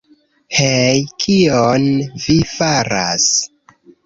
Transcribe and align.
Hej, 0.59 1.03
kion 1.25 1.85
vi 2.25 2.39
faras? 2.55 3.29